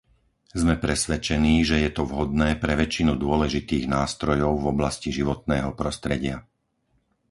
[0.61, 6.35] Sme presvedčení, že je to vhodné pre väčšinu dôležitých nástrojov v oblasti životného prostredia.